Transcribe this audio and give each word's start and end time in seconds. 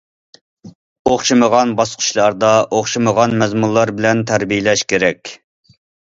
ئوخشىمىغان 1.09 1.73
باسقۇچلاردا 1.81 2.49
ئوخشىمىغان 2.77 3.35
مەزمۇنلار 3.41 3.91
بىلەن 3.99 4.23
تەربىيەلەش 4.31 4.83
كېرەك. 4.95 5.35